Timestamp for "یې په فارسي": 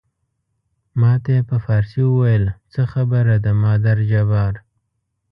1.35-2.01